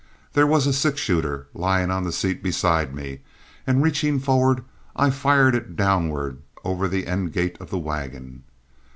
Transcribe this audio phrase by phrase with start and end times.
[0.33, 3.19] There was a six shooter lying on the seat beside me,
[3.67, 4.63] and reaching forward
[4.95, 8.41] I fired it downward over the end gate of the wagon.